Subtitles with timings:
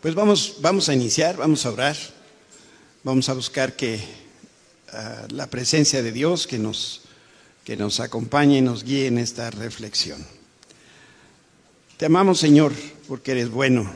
[0.00, 1.96] Pues vamos, vamos a iniciar, vamos a orar,
[3.02, 3.98] vamos a buscar que
[4.92, 7.00] ah, la presencia de Dios que nos,
[7.64, 10.24] que nos acompañe y nos guíe en esta reflexión.
[11.96, 12.72] Te amamos, Señor,
[13.08, 13.90] porque eres bueno,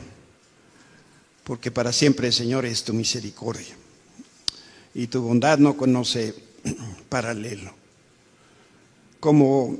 [1.45, 3.73] porque para siempre, Señor, es tu misericordia
[4.93, 6.35] y tu bondad no conoce
[7.07, 7.73] paralelo.
[9.21, 9.77] Como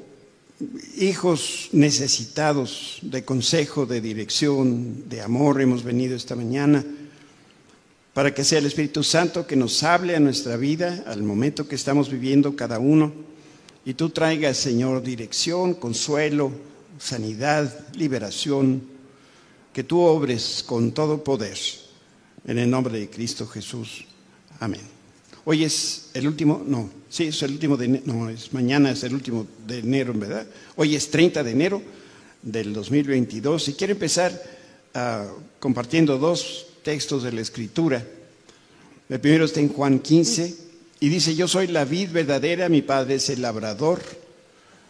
[0.98, 6.85] hijos necesitados de consejo, de dirección, de amor, hemos venido esta mañana
[8.13, 11.76] para que sea el Espíritu Santo que nos hable a nuestra vida, al momento que
[11.76, 13.12] estamos viviendo cada uno,
[13.85, 16.52] y tú traigas, Señor, dirección, consuelo,
[16.99, 18.84] sanidad, liberación,
[19.73, 21.57] que tú obres con todo poder,
[22.45, 24.05] en el nombre de Cristo Jesús.
[24.59, 24.93] Amén.
[25.46, 29.04] Hoy es el último, no, sí, es el último de enero, no, es mañana es
[29.04, 30.48] el último de enero, en verdad.
[30.78, 31.82] Hoy es 30 de enero
[32.42, 34.42] del 2022 y quiero empezar
[34.96, 38.05] uh, compartiendo dos textos de la Escritura.
[39.10, 40.55] El primero está en Juan 15
[41.02, 44.02] y dice, yo soy la vid verdadera, mi padre es el labrador.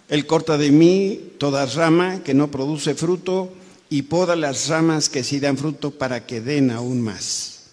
[0.08, 3.52] Él corta de mí toda rama que no produce fruto
[3.90, 7.64] y poda las ramas que sí dan fruto para que den aún más.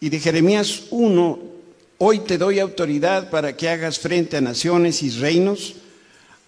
[0.00, 1.57] Y de Jeremías 1,
[2.00, 5.74] Hoy te doy autoridad para que hagas frente a naciones y reinos.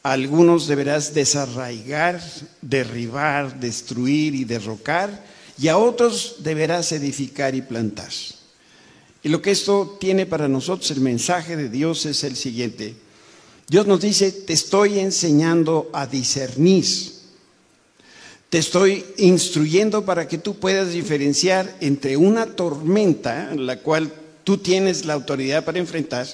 [0.04, 2.22] Algunos deberás desarraigar,
[2.62, 5.24] derribar, destruir y derrocar,
[5.58, 8.10] y a otros deberás edificar y plantar.
[9.24, 12.94] Y lo que esto tiene para nosotros, el mensaje de Dios es el siguiente.
[13.66, 16.86] Dios nos dice, te estoy enseñando a discernir.
[18.50, 24.12] Te estoy instruyendo para que tú puedas diferenciar entre una tormenta, la cual
[24.44, 26.26] tú tienes la autoridad para enfrentar,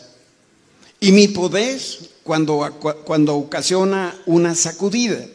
[1.01, 1.81] y mi poder
[2.23, 5.27] cuando, cuando ocasiona una sacudida.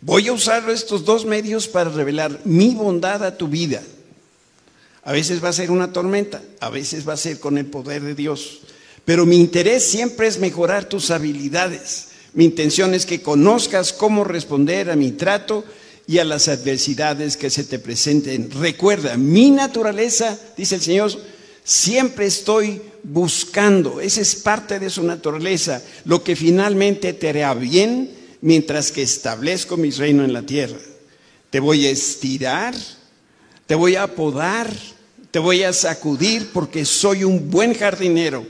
[0.00, 3.82] Voy a usar estos dos medios para revelar mi bondad a tu vida.
[5.02, 8.02] A veces va a ser una tormenta, a veces va a ser con el poder
[8.02, 8.60] de Dios.
[9.04, 12.08] Pero mi interés siempre es mejorar tus habilidades.
[12.32, 15.64] Mi intención es que conozcas cómo responder a mi trato
[16.06, 18.50] y a las adversidades que se te presenten.
[18.50, 21.12] Recuerda, mi naturaleza, dice el Señor,
[21.64, 28.10] Siempre estoy buscando, esa es parte de su naturaleza, lo que finalmente te hará bien
[28.40, 30.78] mientras que establezco mi reino en la tierra.
[31.50, 32.74] Te voy a estirar,
[33.66, 34.70] te voy a podar,
[35.30, 38.46] te voy a sacudir porque soy un buen jardinero.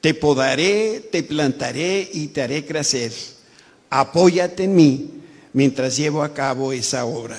[0.00, 3.12] Te podaré, te plantaré y te haré crecer.
[3.90, 5.10] Apóyate en mí
[5.52, 7.38] mientras llevo a cabo esa obra.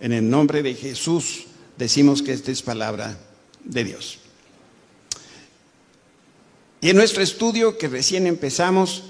[0.00, 1.44] En el nombre de Jesús
[1.76, 3.18] decimos que esta es palabra
[3.64, 4.18] de Dios.
[6.80, 9.04] Y en nuestro estudio que recién empezamos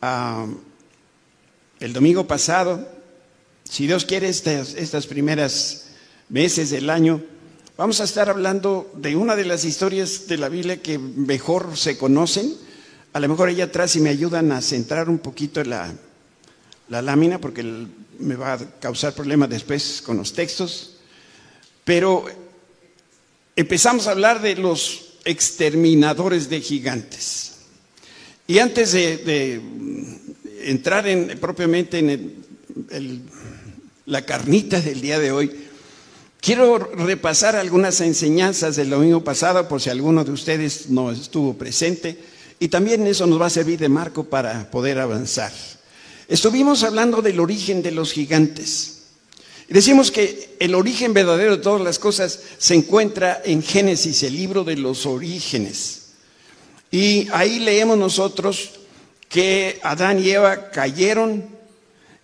[0.00, 0.46] ah,
[1.78, 2.88] el domingo pasado,
[3.64, 5.88] si Dios quiere estas, estas primeras
[6.30, 7.22] meses del año,
[7.76, 11.98] vamos a estar hablando de una de las historias de la Biblia que mejor se
[11.98, 12.54] conocen.
[13.12, 15.92] A lo mejor allá atrás si me ayudan a centrar un poquito la,
[16.88, 17.62] la lámina porque
[18.18, 20.96] me va a causar problemas después con los textos.
[21.84, 22.24] Pero
[23.60, 27.52] empezamos a hablar de los exterminadores de gigantes.
[28.46, 29.60] Y antes de,
[30.62, 33.30] entrar en, propiamente en
[34.06, 35.52] la carnita del día de hoy,
[36.40, 42.18] quiero repasar algunas enseñanzas del domingo pasado por si alguno de ustedes no estuvo presente
[42.58, 45.52] y también eso nos va a servir de marco para poder avanzar.
[46.28, 48.99] Estuvimos hablando del origen de los gigantes.
[49.70, 54.64] Decimos que el origen verdadero de todas las cosas se encuentra en Génesis, el libro
[54.64, 56.08] de los orígenes.
[56.90, 58.72] Y ahí leemos nosotros
[59.28, 61.60] que Adán y Eva cayeron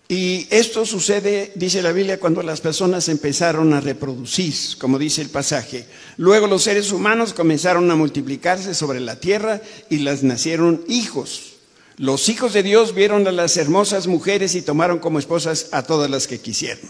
[0.09, 5.29] y esto sucede, dice la Biblia, cuando las personas empezaron a reproducir, como dice el
[5.29, 5.85] pasaje.
[6.15, 11.55] Luego los seres humanos comenzaron a multiplicarse sobre la tierra y las nacieron hijos.
[11.97, 16.09] Los hijos de Dios vieron a las hermosas mujeres y tomaron como esposas a todas
[16.09, 16.89] las que quisieron.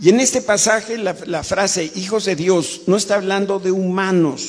[0.00, 4.42] Y en este pasaje la, frase hijos de Dios no está hablando de humanos,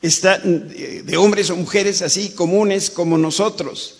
[0.00, 3.98] está de hombres o mujeres así comunes como nosotros.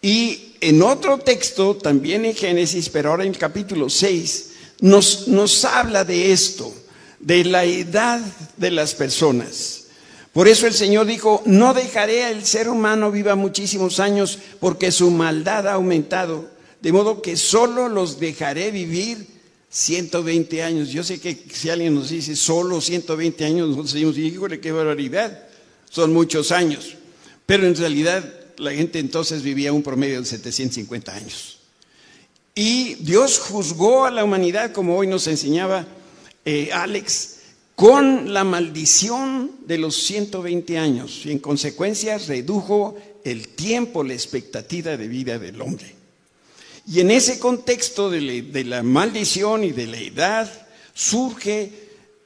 [0.00, 5.64] Y en otro texto, también en Génesis, pero ahora en el capítulo 6, nos, nos
[5.66, 6.72] habla de esto,
[7.18, 8.20] de la edad
[8.56, 9.84] de las personas.
[10.32, 15.10] Por eso el Señor dijo, no dejaré al ser humano viva muchísimos años porque su
[15.10, 16.48] maldad ha aumentado,
[16.80, 19.39] de modo que solo los dejaré vivir
[19.70, 20.90] 120 años.
[20.90, 25.46] Yo sé que si alguien nos dice solo 120 años, nosotros decimos, híjole, qué barbaridad.
[25.88, 26.96] Son muchos años.
[27.46, 28.24] Pero en realidad
[28.58, 31.60] la gente entonces vivía un promedio de 750 años.
[32.54, 35.86] Y Dios juzgó a la humanidad, como hoy nos enseñaba
[36.44, 37.36] eh, Alex,
[37.76, 44.96] con la maldición de los 120 años y en consecuencia redujo el tiempo, la expectativa
[44.96, 45.99] de vida del hombre.
[46.90, 51.70] Y en ese contexto de la, maldición y de la edad surge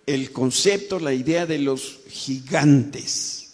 [0.06, 3.50] el concepto, la idea de los gigantes.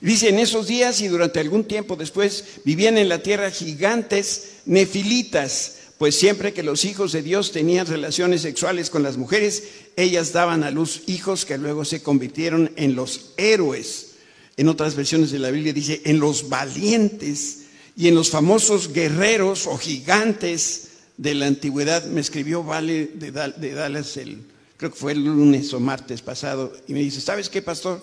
[0.00, 5.76] Dice, en esos días y durante algún tiempo después vivían en la tierra gigantes nefilitas,
[5.96, 9.62] pues siempre que los hijos de Dios tenían relaciones sexuales con las mujeres,
[9.94, 14.14] ellas daban a luz hijos que luego se convirtieron en los héroes.
[14.56, 17.61] En otras versiones de la Biblia dice, en los valientes
[17.96, 22.04] y en los famosos guerreros o gigantes de la antigüedad.
[22.06, 24.42] Me escribió Vale de, Dallas, el,
[24.76, 28.02] creo que fue el lunes o martes pasado, y me dice, ¿sabes qué, pastor?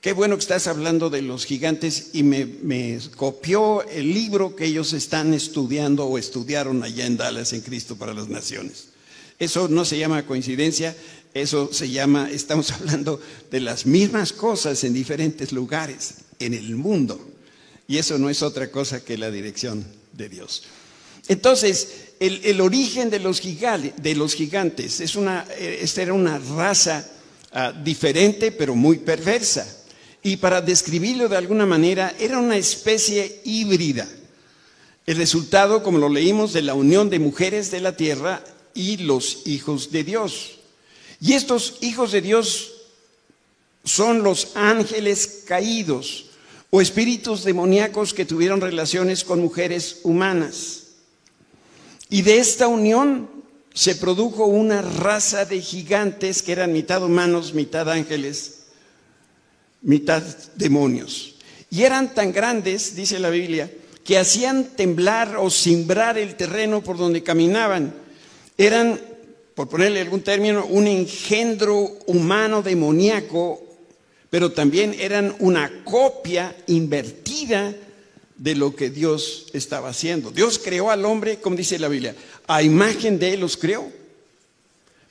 [0.00, 4.94] Qué bueno que estás hablando de los gigantes y me, copió el libro que ellos
[4.94, 8.88] están estudiando o estudiaron allá en Dallas en Cristo para las Naciones.
[9.38, 10.96] Eso no se llama coincidencia,
[11.34, 17.29] eso se llama, estamos hablando de las mismas cosas en diferentes lugares en el mundo.
[17.90, 20.62] Y eso no es otra cosa que la dirección de Dios.
[21.26, 27.04] Entonces, el, origen de los, gigantes, es una, eh, esta era una raza
[27.50, 29.66] ah, diferente pero muy perversa
[30.22, 34.08] y para describirlo de alguna manera, era una especie híbrida.
[35.04, 39.48] El resultado, como lo leímos, de la unión de mujeres de la tierra y los
[39.48, 40.60] hijos de Dios.
[41.20, 42.70] Y estos hijos de Dios
[43.82, 46.29] son los ángeles caídos
[46.70, 50.84] o espíritus demoníacos que tuvieron relaciones con mujeres humanas.
[52.08, 53.28] Y de esta unión
[53.74, 58.66] se produjo una raza de gigantes que eran mitad humanos, mitad ángeles,
[59.82, 60.22] mitad
[60.56, 61.36] demonios.
[61.70, 63.70] Y eran tan grandes, dice la Biblia,
[64.04, 67.94] que hacían temblar o cimbrar el terreno por donde caminaban.
[68.58, 69.00] Eran,
[69.54, 73.69] por ponerle algún término, un engendro humano demoníaco,
[74.30, 77.74] pero también eran una copia invertida
[78.36, 80.30] de lo que Dios estaba haciendo.
[80.30, 82.14] Dios creó al hombre, como dice la Biblia,
[82.46, 83.86] a imagen de Él los creó.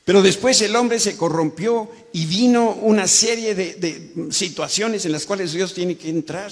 [0.06, 5.54] Pero después el hombre se corrompió y vino una serie de, situaciones en las cuales
[5.54, 6.52] Dios tiene que entrar.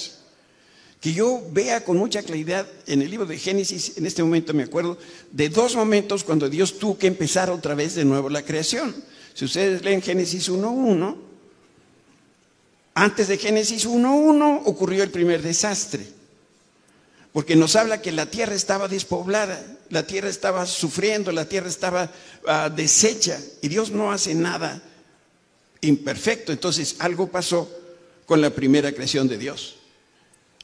[1.02, 4.64] Que yo vea con mucha claridad en el libro de Génesis, en este momento me
[4.64, 4.98] acuerdo,
[5.32, 8.94] de dos momentos cuando Dios tuvo que empezar otra vez de nuevo la creación.
[9.34, 11.27] Si ustedes leen Génesis 1.1,
[12.98, 16.06] antes de Génesis 1.1 ocurrió el primer desastre.
[17.32, 22.12] Porque nos habla que la tierra estaba despoblada la tierra estaba sufriendo, la tierra estaba
[22.46, 24.82] ah, deshecha y Dios no hace nada
[25.82, 26.52] imperfecto.
[26.52, 27.70] Entonces algo pasó
[28.26, 29.76] con la primera creación de Dios.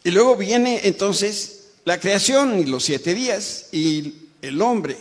[0.04, 4.98] Y luego viene entonces la creación y los siete días y el hombre.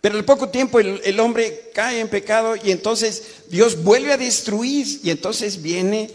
[0.00, 4.16] Pero al poco tiempo el, el hombre cae en pecado y entonces Dios vuelve a
[4.16, 6.10] destruir y entonces viene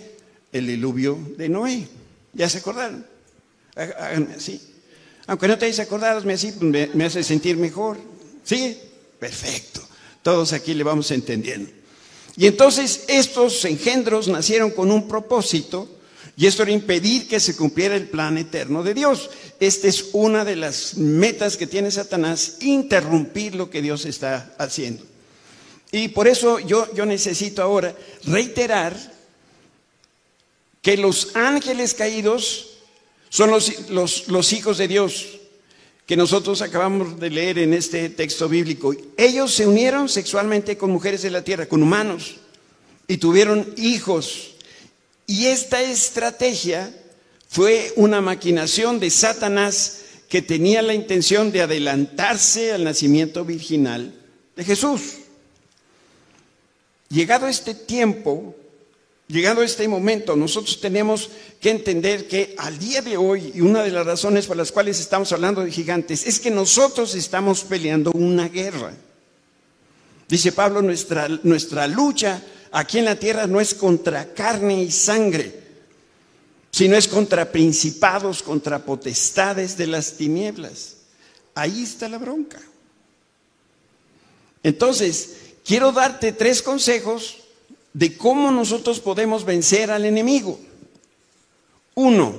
[0.53, 1.87] el diluvio de Noé.
[2.31, 3.05] ¿Ya se acordaron?
[3.75, 4.61] Háganme así.
[5.27, 7.97] Aunque no te hayas acordado, me, así, me, hace sentir mejor.
[8.43, 8.77] ¿Sí?
[9.19, 9.81] Perfecto.
[10.21, 11.69] Todos aquí le vamos entendiendo.
[12.35, 15.89] Y entonces estos engendros nacieron con un propósito
[16.35, 19.29] y esto era impedir que se cumpliera el plan eterno de Dios.
[19.59, 25.03] Esta es una de las metas que tiene Satanás, interrumpir lo que Dios está haciendo.
[25.91, 29.12] Y por eso yo, yo necesito ahora reiterar
[30.83, 32.73] que los ángeles caídos
[33.29, 35.39] son los, hijos de Dios
[36.05, 38.93] que nosotros acabamos de leer en este texto bíblico.
[39.17, 42.35] Ellos se unieron sexualmente con mujeres de la tierra, con humanos,
[43.07, 44.51] y tuvieron hijos.
[45.25, 46.93] Y esta estrategia
[47.47, 54.13] fue una maquinación de Satanás que tenía la intención de adelantarse al nacimiento virginal
[54.57, 55.01] de Jesús.
[57.07, 58.55] Llegado este tiempo,
[59.27, 61.29] Llegado este momento, nosotros tenemos
[61.61, 64.99] que entender que al día de hoy, y una de las razones por las cuales
[64.99, 68.93] estamos hablando de gigantes, es que nosotros estamos peleando una guerra.
[70.27, 75.63] Dice Pablo, nuestra, nuestra lucha aquí en la tierra no es contra carne y sangre,
[76.69, 80.97] sino es contra principados, contra potestades de las tinieblas.
[81.55, 82.59] Ahí está la bronca.
[84.63, 87.42] Entonces, quiero darte tres consejos
[87.93, 90.59] de cómo nosotros podemos vencer al enemigo.
[91.95, 92.33] Uno,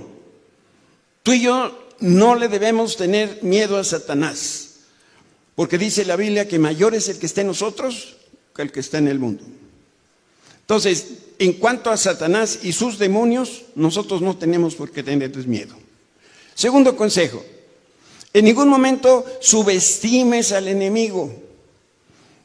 [1.23, 4.80] tú y yo no le debemos tener miedo a Satanás,
[5.54, 8.16] porque dice la Biblia que mayor es el que está en nosotros
[8.54, 9.44] que el que está en el mundo.
[10.61, 11.06] Entonces,
[11.38, 15.75] en cuanto a Satanás y sus demonios, nosotros no tenemos por qué tenerles miedo.
[16.54, 17.44] Segundo consejo,
[18.37, 21.32] En ningún momento subestimes al enemigo.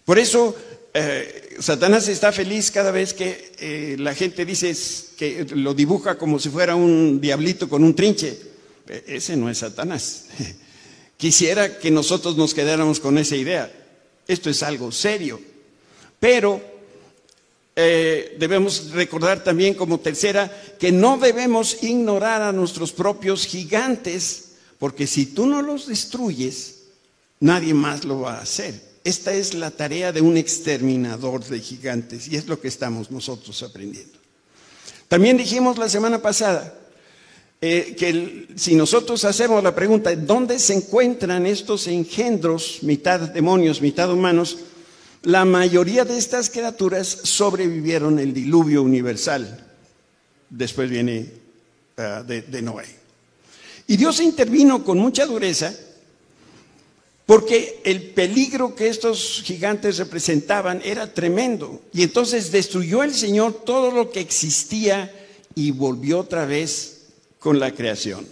[0.05, 0.55] Por eso
[0.93, 4.73] eh, Satanás está feliz cada vez que eh, la gente dice
[5.17, 8.37] que lo dibuja como si fuera un diablito con un trinche.
[8.87, 10.25] E, ese no es Satanás.
[11.17, 13.69] Quisiera que nosotros nos quedáramos con esa idea.
[14.25, 15.41] Esto es algo serio.
[16.19, 16.61] Pero
[17.75, 20.49] eh, debemos recordar también como tercera
[20.79, 26.83] que no debemos ignorar a nuestros propios gigantes, porque si tú no los destruyes,
[27.41, 28.88] nadie más lo va a hacer.
[29.03, 33.63] Esta es la tarea de un exterminador de gigantes y es lo que estamos nosotros
[33.63, 34.17] aprendiendo.
[35.07, 36.75] También dijimos la semana pasada
[37.61, 44.11] eh, que si nosotros hacemos la pregunta, ¿dónde se encuentran estos engendros, mitad demonios, mitad
[44.11, 44.59] humanos?
[45.23, 49.65] La mayoría de estas criaturas sobrevivieron el diluvio universal.
[50.49, 51.31] Después viene
[51.97, 52.85] ah, de Noé.
[53.87, 55.73] Y Dios intervino con mucha dureza
[57.29, 61.79] porque el peligro que estos gigantes representaban era tremendo.
[61.93, 65.13] Y entonces destruyó el Señor todo lo que existía
[65.53, 67.01] y volvió otra vez
[67.37, 68.25] con la creación.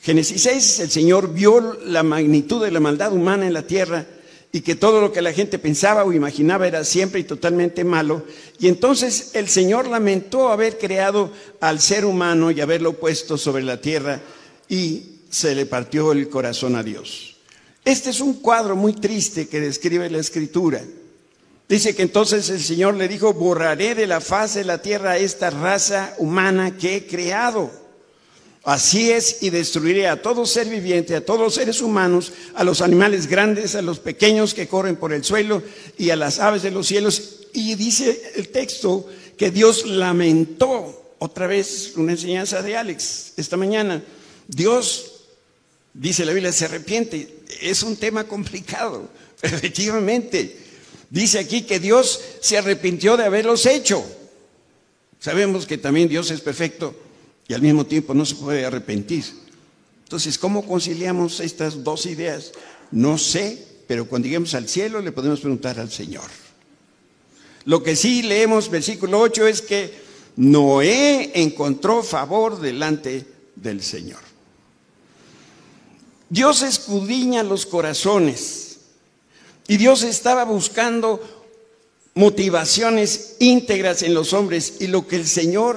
[0.00, 4.06] Génesis 6, el Señor vio la magnitud de la maldad humana en la tierra
[4.52, 8.24] y que todo lo que la gente pensaba o imaginaba era siempre y totalmente malo.
[8.58, 11.30] Y entonces el Señor lamentó haber creado
[11.60, 14.22] al ser humano y haberlo puesto sobre la tierra
[14.66, 17.35] y se le partió el corazón a Dios.
[17.86, 20.82] Este es un cuadro muy triste que describe la escritura.
[21.68, 25.50] Dice que entonces el Señor le dijo, borraré de la faz de la tierra esta
[25.50, 27.70] raza humana que he creado.
[28.64, 32.80] Así es, y destruiré a todo ser viviente, a todos los seres humanos, a los
[32.80, 35.62] animales grandes, a los pequeños que corren por el suelo
[35.96, 37.46] y a las aves de los cielos.
[37.52, 39.06] Y dice el texto
[39.38, 44.02] que Dios lamentó, otra vez una enseñanza de Alex esta mañana,
[44.48, 45.15] Dios
[45.98, 47.40] dice la Biblia, se arrepiente.
[47.60, 49.08] Es un tema complicado,
[49.42, 50.58] efectivamente.
[51.10, 54.04] Dice aquí que Dios se arrepintió de haberlos hecho.
[55.20, 56.94] Sabemos que también Dios es perfecto
[57.48, 59.24] y al mismo tiempo no se puede arrepentir.
[60.04, 62.52] Entonces, ¿cómo conciliamos estas dos ideas?
[62.90, 66.26] No sé, pero cuando lleguemos al cielo le podemos preguntar al Señor.
[67.64, 69.92] Lo que sí leemos, versículo 8, es que
[70.36, 73.26] Noé encontró favor delante
[73.56, 74.20] del Señor.
[76.28, 78.78] Dios escudriña los corazones
[79.68, 81.20] y Dios estaba buscando
[82.14, 85.76] motivaciones íntegras en los hombres y lo que el Señor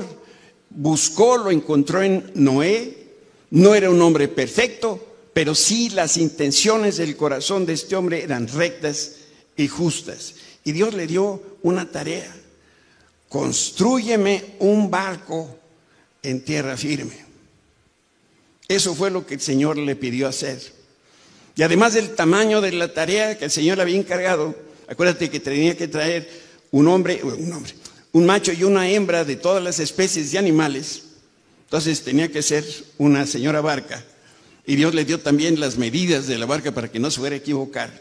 [0.70, 2.98] buscó lo encontró en Noé.
[3.52, 8.48] No era un hombre perfecto, pero sí las intenciones del corazón de este hombre eran
[8.48, 9.16] rectas
[9.56, 10.36] y justas.
[10.64, 12.36] Y Dios le dio una tarea.
[13.28, 15.58] Construyeme un barco
[16.24, 17.29] en tierra firme.
[18.70, 20.62] Eso fue lo que el Señor le pidió hacer.
[21.56, 24.56] Y además del tamaño de la tarea que el Señor le había encargado,
[24.88, 26.30] acuérdate que tenía que traer
[26.70, 27.74] un hombre, un hombre,
[28.12, 31.02] un macho y una hembra de todas las especies de animales.
[31.64, 32.64] Entonces tenía que ser
[33.00, 34.06] una señora barca.
[34.68, 37.34] Y Dios le dio también las medidas de la barca para que no se fuera
[37.34, 37.92] a equivocar.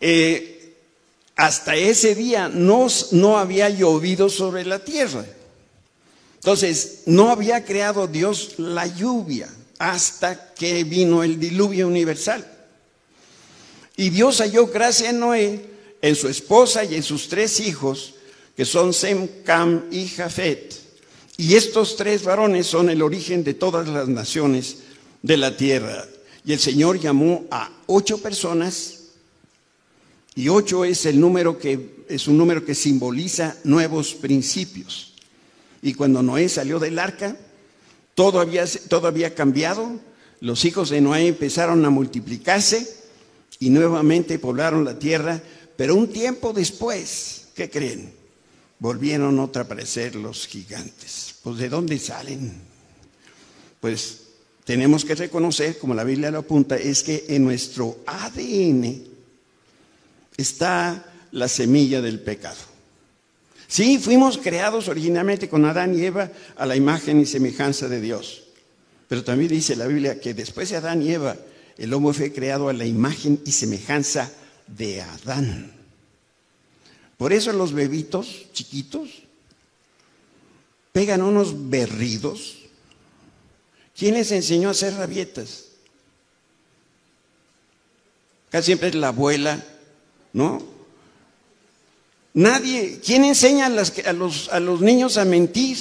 [0.00, 0.74] Eh,
[1.36, 5.24] hasta ese día no, no había llovido sobre la tierra.
[6.42, 12.44] Entonces, no había creado Dios la lluvia hasta que vino el diluvio universal.
[13.96, 15.64] Y Dios halló gracia en Noé,
[16.00, 18.14] en su esposa y en sus tres hijos,
[18.56, 20.74] que son Sem, Cam y Jafet.
[21.36, 24.78] Y estos tres varones son el origen de todas las naciones
[25.22, 26.08] de la tierra.
[26.44, 28.98] Y el Señor llamó a ocho personas,
[30.34, 35.11] y ocho es el número que es un número que simboliza nuevos principios.
[35.82, 37.36] Y cuando Noé salió del arca,
[38.14, 39.90] todo había, todo había cambiado.
[40.40, 42.96] Los hijos de Noé empezaron a multiplicarse
[43.58, 45.42] y nuevamente poblaron la tierra.
[45.76, 48.12] Pero un tiempo después, ¿qué creen?
[48.78, 51.34] Volvieron otra a aparecer los gigantes.
[51.42, 52.52] Pues ¿de dónde salen?
[53.80, 54.20] Pues
[54.64, 59.04] tenemos que reconocer, como la Biblia lo apunta, es que en nuestro ADN
[60.36, 62.71] está la semilla del pecado.
[63.72, 68.42] Sí, fuimos creados originalmente con Adán y Eva a la imagen y semejanza de Dios.
[69.08, 71.38] Pero también dice la Biblia que después de Adán y Eva,
[71.78, 74.30] el hombre fue creado a la imagen y semejanza
[74.66, 75.72] de Adán.
[77.16, 79.08] Por eso los bebitos chiquitos
[80.92, 82.58] pegan unos berridos.
[83.96, 85.68] ¿Quién les enseñó a hacer rabietas?
[88.50, 89.64] Casi siempre es la abuela,
[90.34, 90.71] ¿no?
[92.34, 95.76] Nadie, ¿quién enseña a, los, a los niños a mentir?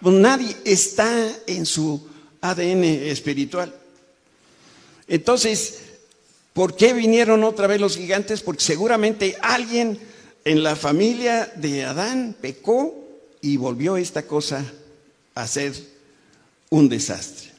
[0.00, 2.08] Pues nadie está en su
[2.40, 3.74] ADN espiritual.
[5.06, 5.80] Entonces,
[6.54, 8.40] ¿por qué vinieron otra vez los gigantes?
[8.42, 9.98] Porque seguramente alguien
[10.44, 12.94] en la familia de Adán pecó
[13.40, 14.64] y volvió esta cosa
[15.34, 15.74] a ser
[16.70, 17.52] un desastre.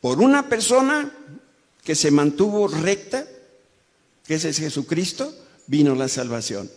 [0.00, 1.12] Por una persona
[1.84, 3.26] que se mantuvo recta,
[4.30, 5.34] que ese es Jesucristo,
[5.66, 6.70] vino la salvación.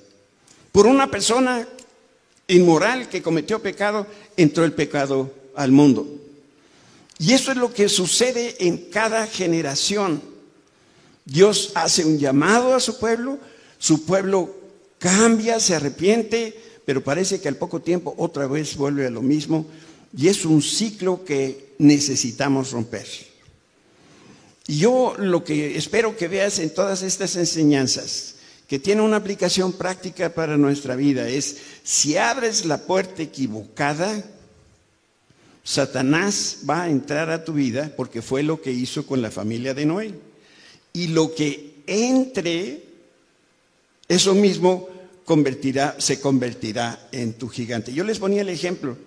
[0.72, 1.68] Por una persona
[2.48, 6.08] inmoral que cometió pecado, entró el pecado al mundo.
[7.20, 10.20] Y eso es lo que sucede en cada generación.
[11.26, 13.38] Dios hace un llamado a su pueblo,
[13.78, 14.56] su pueblo
[14.98, 19.68] cambia, se arrepiente, pero parece que al poco tiempo otra vez vuelve a lo mismo
[20.18, 23.33] y es un ciclo que necesitamos romper.
[24.68, 28.36] Yo lo que espero que veas en todas estas enseñanzas,
[28.68, 34.24] que tiene una aplicación práctica para nuestra vida, es si abres la puerta equivocada,
[35.66, 39.74] Satanás va a entrar a tu vida porque fue lo que hizo con la familia
[39.74, 40.14] de Noé.
[40.94, 42.84] Y lo que entre,
[44.08, 44.90] eso mismo
[45.98, 47.94] se convertirá en tu gigante.
[47.94, 48.98] Yo les ponía el ejemplo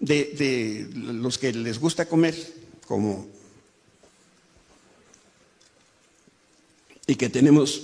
[0.00, 2.34] de los que les gusta comer,
[2.86, 3.26] como
[7.06, 7.82] y que tenemos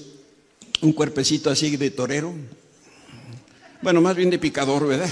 [0.81, 2.35] un cuerpecito así de torero,
[3.83, 5.11] bueno, más bien de picador, ¿verdad?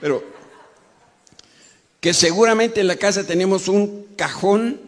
[0.00, 0.24] Pero
[2.00, 4.80] que seguramente en la casa tenemos un cajón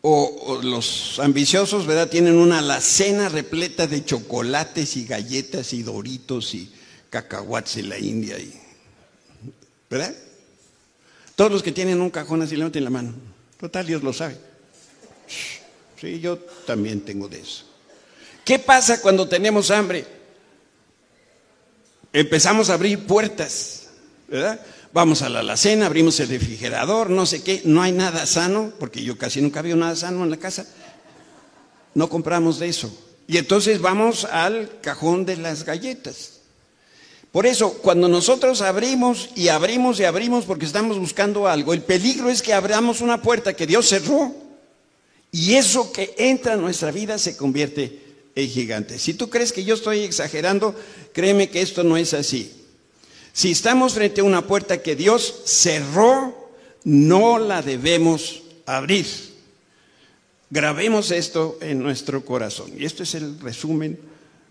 [0.00, 2.08] o, los ambiciosos, ¿verdad?
[2.08, 6.72] Tienen una alacena repleta de chocolates y galletas y doritos y
[7.10, 8.52] cacahuates en la India, y,
[9.88, 10.14] ¿verdad?
[11.36, 13.12] Todos los que tienen un cajón así levanten la mano.
[13.58, 14.36] Total, Dios lo sabe.
[16.02, 17.62] Sí, yo también tengo de eso.
[18.44, 20.04] ¿Qué pasa cuando tenemos hambre?
[22.12, 23.90] Empezamos a abrir puertas,
[24.26, 24.60] ¿verdad?
[24.92, 29.04] Vamos a la alacena, abrimos el refrigerador, no sé qué, no hay nada sano, porque
[29.04, 30.66] yo casi nunca veo nada sano en la casa.
[31.94, 32.92] No compramos de eso.
[33.28, 36.40] Y entonces vamos al cajón de las galletas.
[37.30, 42.28] Por eso, cuando nosotros abrimos y abrimos y abrimos porque estamos buscando algo, el peligro
[42.28, 44.41] es que abramos una puerta que Dios cerró
[45.32, 48.00] y eso que entra en nuestra vida se convierte
[48.34, 48.98] en gigante.
[48.98, 50.74] Si tú crees que yo estoy exagerando,
[51.14, 52.52] créeme que esto no es así.
[53.32, 56.50] Si estamos frente a una puerta que Dios cerró,
[56.84, 59.06] no la debemos abrir.
[60.50, 62.70] Grabemos esto en nuestro corazón.
[62.76, 63.98] Y esto es el resumen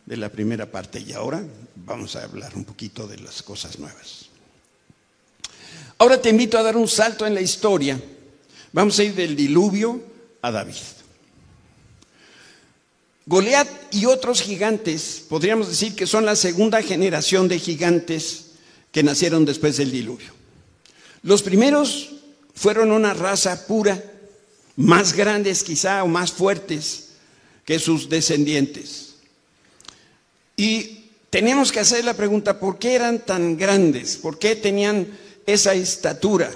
[0.08, 1.00] de la primera parte.
[1.00, 1.44] Y ahora
[1.76, 4.30] vamos a hablar un poquito de las cosas nuevas.
[6.00, 8.02] Ahora te invito a dar un salto en la historia.
[8.74, 10.11] Vamos a ir del diluvio
[10.42, 10.76] a David.
[13.26, 18.52] Goliat y otros gigantes, podríamos decir que son la segunda generación de gigantes
[18.92, 20.32] que nacieron después del diluvio.
[21.24, 22.10] Los primeros
[22.56, 24.04] fueron una raza pura,
[24.76, 27.10] más grandes quizá o más fuertes
[27.64, 29.16] que sus descendientes.
[30.58, 34.18] Y tenemos que hacer la pregunta, ¿por qué eran tan grandes?
[34.18, 35.08] ¿Por qué tenían
[35.46, 36.52] esa estatura?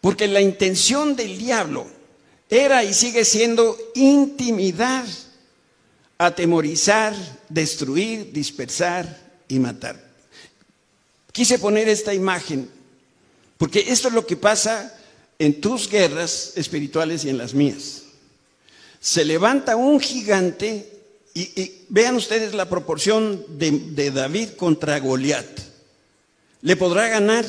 [0.00, 1.97] Porque la intención del diablo
[2.50, 5.04] era y sigue siendo intimidar,
[6.16, 7.14] atemorizar,
[7.48, 10.02] destruir, dispersar y matar.
[11.32, 12.68] Quise poner esta imagen
[13.58, 14.96] porque esto es lo que pasa
[15.38, 18.04] en tus guerras espirituales y en las mías.
[19.00, 20.92] Se levanta un gigante
[21.34, 25.46] y, vean ustedes la proporción de, de David contra Goliat.
[26.62, 27.44] ¿Le podrá ganar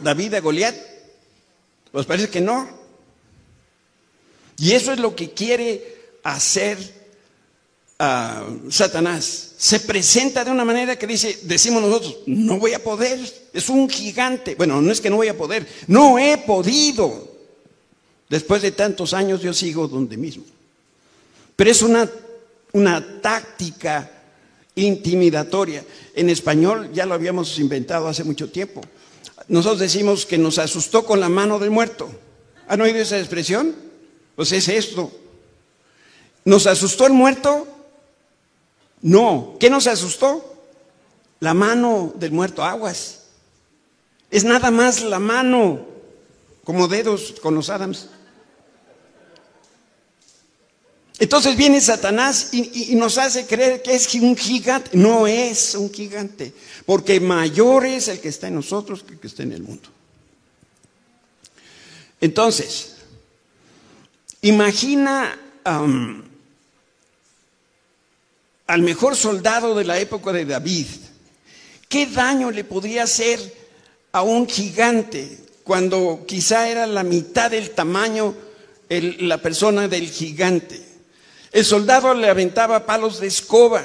[0.00, 0.76] David a Goliat?
[1.90, 2.81] Pues parece que no.
[4.58, 7.02] Y eso es lo que quiere hacer
[8.68, 13.20] Satanás se presenta de una manera que dice, decimos nosotros, no voy a poder,
[13.52, 14.56] es un gigante.
[14.56, 17.30] Bueno, no es que no voy a poder, no he podido.
[18.28, 20.44] Después de tantos años yo sigo donde mismo.
[21.54, 22.10] Pero es una,
[22.72, 24.10] una táctica
[24.74, 25.84] intimidatoria.
[26.14, 28.80] En español ya lo habíamos inventado hace mucho tiempo.
[29.46, 32.10] Nosotros decimos que nos asustó con la mano del muerto.
[32.66, 33.91] ¿Han oído esa expresión?
[34.36, 35.10] Pues es esto.
[36.44, 37.72] Nos asustó el muerto
[39.02, 40.48] no, ¿qué nos asustó?
[41.40, 43.24] La mano del muerto aguas.
[44.30, 45.84] Es nada más la mano,
[46.64, 48.08] como dedos con los Adams.
[51.18, 54.90] Entonces viene Satanás y, nos hace creer que es un gigante.
[54.96, 56.54] No es un gigante,
[56.86, 59.88] porque mayor es el que está en nosotros que el que está en el mundo.
[62.20, 62.91] Entonces,
[64.42, 65.38] imagina
[68.66, 70.86] al mejor soldado de la época de David,
[71.88, 73.40] ¿qué daño le podría hacer
[74.12, 78.34] a un gigante cuando quizá era la mitad del tamaño
[79.00, 80.82] la persona del gigante.
[81.50, 83.82] El soldado le aventaba palos de escoba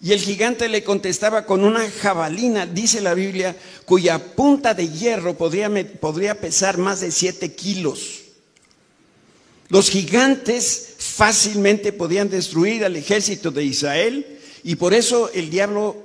[0.00, 5.36] y el gigante le contestaba con una jabalina, dice la Biblia, cuya punta de hierro
[5.36, 8.22] podría, podría pesar más de siete kilos.
[9.68, 15.96] Los gigantes fácilmente podían destruir al ejército de Israel y por eso el diablo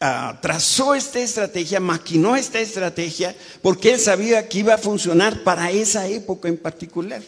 [0.00, 5.70] ah, trazó esta estrategia, maquinó esta estrategia, porque él sabía que iba a funcionar para
[5.70, 7.22] esa época en particular.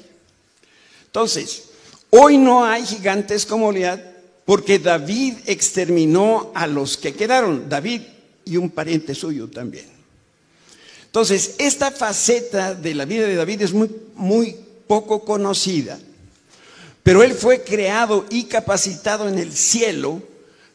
[1.06, 1.66] Entonces,
[2.10, 4.00] hoy no hay gigantes como Goliat
[4.44, 8.02] porque David exterminó a los que quedaron, David
[8.44, 9.86] y un pariente suyo también.
[11.06, 15.98] Entonces, esta faceta de la vida de David es muy, muy poco conocida,
[17.02, 20.22] pero él fue creado y capacitado en el cielo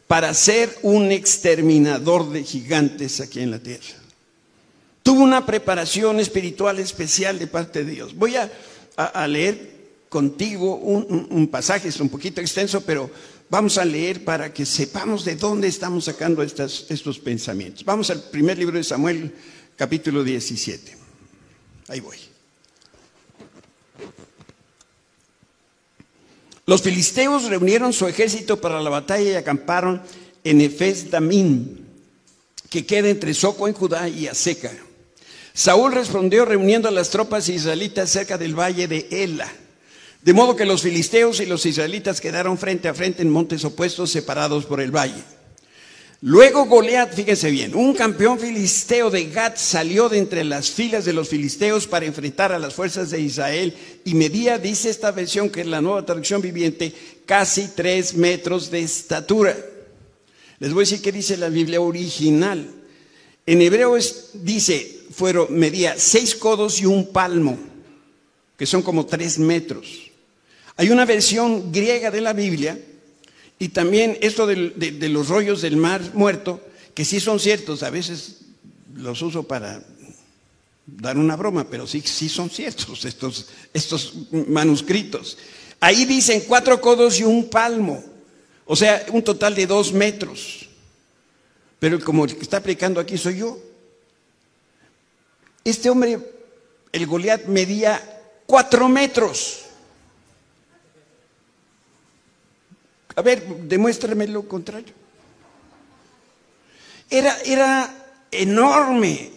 [0.06, 3.94] para ser un exterminador de gigantes aquí en la tierra.
[5.02, 8.16] Tuvo una preparación espiritual especial de parte de Dios.
[8.16, 8.50] Voy a,
[9.28, 9.70] leer
[10.08, 13.10] contigo un, pasaje, es un poquito extenso, pero
[13.48, 17.84] vamos a leer para que sepamos de dónde estamos sacando estos pensamientos.
[17.84, 19.32] Vamos al primer libro de Samuel,
[19.76, 20.96] capítulo 17.
[21.88, 22.29] Ahí voy.
[26.70, 30.02] Los filisteos reunieron su ejército para la batalla y acamparon
[30.44, 31.84] en Efes Damín,
[32.70, 34.70] que queda entre Soco en Judá y Aseca.
[35.52, 39.52] Saúl respondió reuniendo a las tropas israelitas cerca del valle de Ela.
[40.22, 44.12] De modo que los filisteos y los israelitas quedaron frente a frente en montes opuestos
[44.12, 45.24] separados por el valle.
[46.22, 51.14] Luego Goliat, fíjense bien, un campeón filisteo de Gat salió de entre las filas de
[51.14, 55.62] los filisteos para enfrentar a las fuerzas de Israel y medía, dice esta versión que
[55.62, 56.92] es la nueva traducción viviente,
[57.24, 59.56] casi tres metros de estatura.
[60.58, 62.68] Les voy a decir qué dice la Biblia original.
[63.46, 63.96] En hebreo
[64.34, 67.58] dice, fueron, medía seis codos y un palmo,
[68.58, 70.10] que son como tres metros.
[70.76, 72.78] Hay una versión griega de la Biblia
[73.62, 74.56] y también esto de,
[75.10, 76.62] los rollos del mar muerto,
[76.94, 78.38] que sí son ciertos, a veces
[78.94, 79.84] los uso para
[80.86, 84.14] dar una broma, pero sí, sí son ciertos estos, estos
[84.48, 85.36] manuscritos.
[85.78, 88.02] Ahí dicen cuatro codos y un palmo,
[88.64, 90.66] o sea, un total de dos metros.
[91.78, 93.58] Pero como el que está aplicando aquí soy yo.
[95.64, 96.18] Este hombre,
[96.92, 99.66] el Goliat, medía cuatro metros.
[103.16, 104.94] A ver, demuéstrame lo contrario.
[107.08, 107.94] Era, era
[108.30, 109.30] enorme.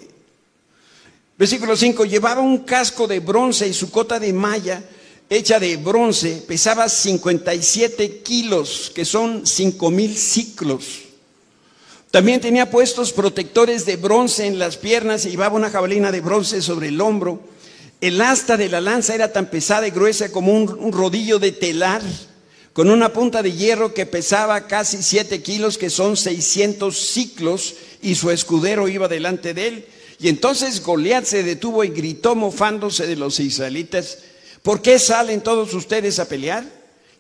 [1.38, 4.84] Versículo 5, llevaba un casco de bronce y su cota de malla
[5.30, 11.02] hecha de bronce pesaba 57 kilos, que son 5 mil ciclos.
[12.12, 16.62] También tenía puestos protectores de bronce en las piernas y llevaba una jabalina de bronce
[16.62, 17.42] sobre el hombro.
[18.02, 21.52] El asta de la lanza era tan pesada y gruesa como un, un rodillo de
[21.52, 22.04] telar
[22.74, 28.16] con una punta de hierro que pesaba casi siete kilos, que son 600 ciclos, y
[28.16, 29.86] su escudero iba delante de él.
[30.20, 34.20] Y entonces Goliat se detuvo y gritó mofándose de los israelitas,
[34.64, 36.66] ¿por qué salen todos ustedes a pelear?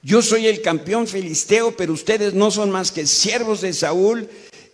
[0.02, 4.30] Yo soy el campeón filisteo, pero ustedes no son más que siervos de Saúl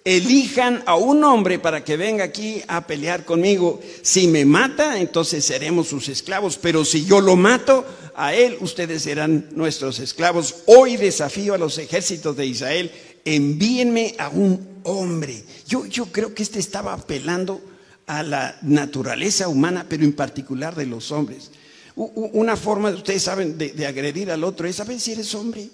[0.06, 3.80] elijan a un hombre para que venga aquí a pelear conmigo.
[4.02, 7.86] Si me mata, entonces seremos sus esclavos, pero si yo lo mato
[8.16, 10.64] a él, ustedes serán nuestros esclavos.
[10.66, 12.92] Hoy desafío a los ejércitos de Israel,
[13.26, 15.44] envíenme a un hombre.
[15.68, 17.62] Yo, yo creo que este estaba apelando
[18.08, 21.52] a la naturaleza humana, pero en particular de los hombres.
[21.96, 25.70] Una forma, ustedes saben, de, de agredir al otro es saber si eres hombre.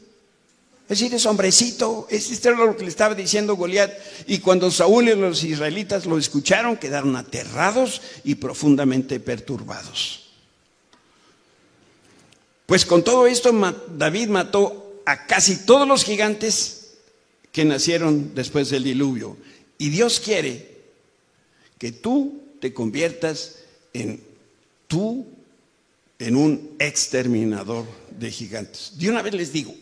[0.88, 3.92] Es decir, es hombrecito, es lo que le estaba diciendo Goliat.
[4.28, 10.30] Y cuando Saúl y los israelitas lo escucharon, quedaron aterrados y profundamente perturbados.
[12.68, 13.52] Pues con todo esto,
[13.98, 16.98] David mató a casi todos los gigantes
[17.52, 19.38] que nacieron después del diluvio.
[19.80, 20.76] Y Dios quiere
[21.80, 23.56] que tú te conviertas
[23.94, 24.22] en
[24.88, 25.26] tú,
[26.20, 27.86] en un exterminador
[28.20, 28.94] de gigantes.
[28.98, 29.74] De una vez les digo,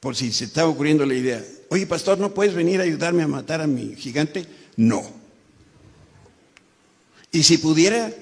[0.00, 3.28] por si se está ocurriendo la idea, oye pastor, ¿no puedes venir a ayudarme a
[3.28, 4.46] matar a mi gigante?
[4.76, 5.02] No.
[7.32, 8.12] Y si pudiera,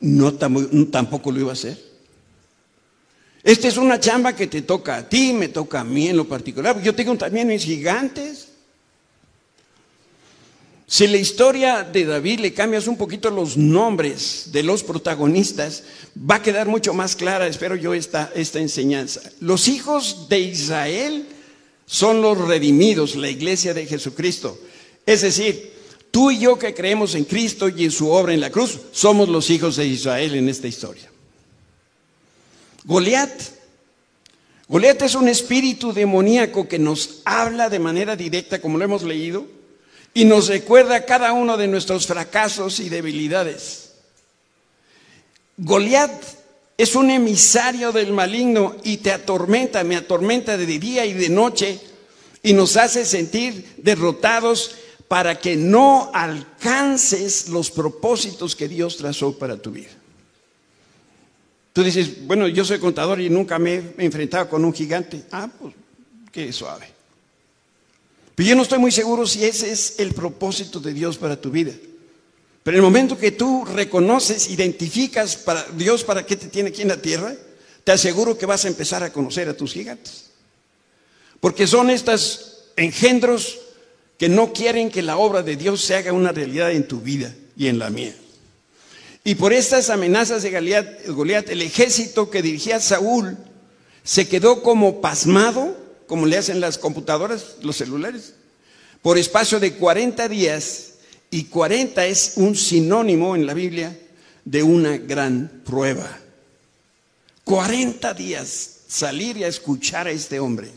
[0.00, 1.78] no, tampoco lo iba a hacer.
[3.42, 6.26] Esta es una chamba que te toca a ti, me toca a mí en lo
[6.26, 6.82] particular.
[6.82, 8.48] Yo tengo también mis gigantes.
[10.88, 15.82] Si la historia de David le cambias un poquito los nombres de los protagonistas,
[16.18, 19.20] va a quedar mucho más clara, espero yo, esta, esta enseñanza.
[19.40, 21.26] Los hijos de Israel
[21.86, 24.60] son los redimidos, la iglesia de Jesucristo.
[25.04, 25.72] Es decir,
[26.12, 29.28] tú y yo que creemos en Cristo y en su obra en la cruz, somos
[29.28, 31.10] los hijos de Israel en esta historia.
[32.84, 33.42] Goliat.
[34.68, 39.55] Goliat es un espíritu demoníaco que nos habla de manera directa, como lo hemos leído,
[40.16, 43.90] y nos recuerda cada uno de nuestros fracasos y debilidades.
[45.58, 46.10] Goliat
[46.78, 51.78] es un emisario del maligno y te atormenta, me atormenta de día y de noche
[52.42, 54.76] y nos hace sentir derrotados
[55.06, 59.90] para que no alcances los propósitos que Dios trazó para tu vida.
[61.74, 65.24] Tú dices, bueno, yo soy contador y nunca me he enfrentado con un gigante.
[65.30, 65.74] Ah, pues
[66.32, 66.95] qué suave.
[68.36, 71.50] Pero yo no estoy muy seguro si ese es el propósito de Dios para tu
[71.50, 71.72] vida.
[72.62, 76.82] Pero en el momento que tú reconoces, identificas para Dios para qué te tiene aquí
[76.82, 77.34] en la tierra,
[77.82, 80.26] te aseguro que vas a empezar a conocer a tus gigantes.
[81.40, 83.58] Porque son estos engendros
[84.18, 87.34] que no quieren que la obra de Dios se haga una realidad en tu vida
[87.56, 88.14] y en la mía.
[89.24, 90.50] Y por estas amenazas de
[91.08, 93.36] Goliat, el ejército que dirigía Saúl
[94.04, 98.34] se quedó como pasmado, como le hacen las computadoras, los celulares,
[99.02, 100.94] por espacio de 40 días
[101.30, 103.96] y 40 es un sinónimo en la Biblia
[104.44, 106.18] de una gran prueba.
[107.44, 110.70] 40 días salir y a escuchar a este hombre.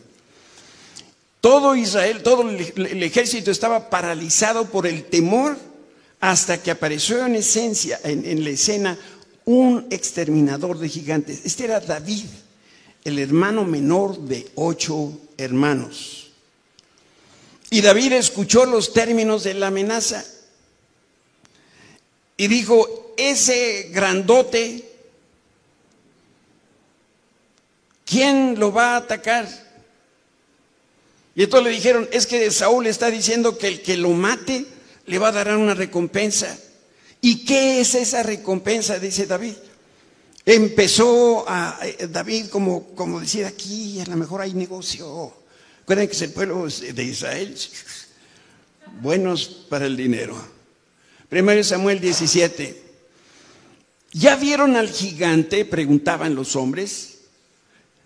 [1.41, 5.57] Todo Israel, todo el ejército estaba paralizado por el temor
[6.19, 8.97] hasta que apareció en esencia, en, en la escena,
[9.45, 11.41] un exterminador de gigantes.
[11.45, 12.25] Este era David,
[13.03, 16.31] el hermano menor de ocho hermanos.
[17.69, 20.25] Y David escuchó los términos de la amenaza
[22.35, 24.89] y dijo, ese grandote,
[28.05, 29.47] ¿quién lo va a atacar?
[31.35, 34.65] Y entonces le dijeron, es que Saúl está diciendo que el que lo mate
[35.05, 36.57] le va a dar una recompensa.
[37.21, 38.99] ¿Y qué es esa recompensa?
[38.99, 39.55] Dice David.
[40.51, 45.31] Empezó a eh, David como, como decir aquí, a lo mejor hay negocio.
[45.81, 47.55] Recuerden que es el pueblo de Israel,
[48.99, 50.35] buenos para el dinero.
[51.29, 52.81] Primero Samuel 17.
[54.13, 55.65] ¿Ya vieron al gigante?
[55.65, 57.19] Preguntaban los hombres.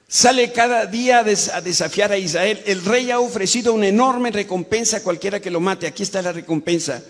[0.10, 2.62] Sale cada día a desafiar a Israel.
[2.66, 5.88] El rey ha ofrecido una enorme recompensa a cualquiera que lo mate.
[5.88, 7.02] Aquí está la recompensa.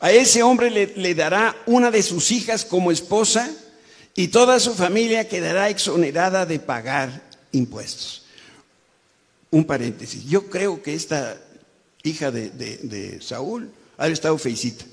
[0.00, 3.48] A ese hombre le, le dará una de sus hijas como esposa
[4.14, 8.24] y toda su familia quedará exonerada de pagar impuestos.
[9.50, 10.24] Un paréntesis.
[10.26, 11.40] Yo creo que esta
[12.02, 14.84] hija de, de Saúl ha estado feicita.